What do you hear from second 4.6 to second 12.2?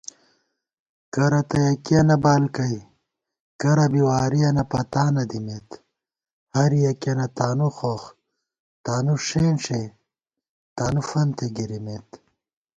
پتانہ دِمېت * ہر یَکِیَنہ تانُو خوخ تانُو ݭېنݭےتانُوفنتےگِرِمېت